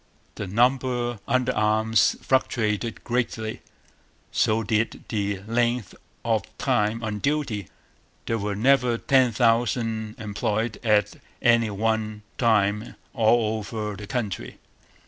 [0.33, 3.61] The number under arms fluctuated greatly;
[4.31, 5.93] so did the length
[6.25, 7.67] of time on duty.
[8.25, 14.57] There were never ten thousand employed at any one time all over the country.